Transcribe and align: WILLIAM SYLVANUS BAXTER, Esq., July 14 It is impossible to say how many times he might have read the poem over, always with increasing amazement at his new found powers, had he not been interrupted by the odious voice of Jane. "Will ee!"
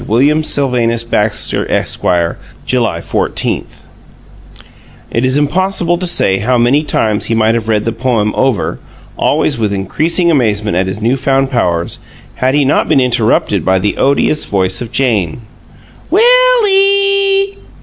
WILLIAM 0.07 0.41
SYLVANUS 0.43 1.03
BAXTER, 1.03 1.69
Esq., 1.69 2.01
July 2.65 3.01
14 3.01 3.65
It 5.11 5.23
is 5.23 5.37
impossible 5.37 5.99
to 5.99 6.07
say 6.07 6.39
how 6.39 6.57
many 6.57 6.81
times 6.83 7.25
he 7.25 7.35
might 7.35 7.53
have 7.53 7.67
read 7.67 7.85
the 7.85 7.91
poem 7.91 8.33
over, 8.35 8.79
always 9.15 9.59
with 9.59 9.71
increasing 9.71 10.31
amazement 10.31 10.75
at 10.75 10.87
his 10.87 11.03
new 11.03 11.15
found 11.15 11.51
powers, 11.51 11.99
had 12.33 12.55
he 12.55 12.65
not 12.65 12.89
been 12.89 12.99
interrupted 12.99 13.63
by 13.63 13.77
the 13.77 13.97
odious 13.97 14.45
voice 14.45 14.81
of 14.81 14.91
Jane. 14.91 15.41
"Will 16.09 16.67
ee!" 16.67 17.57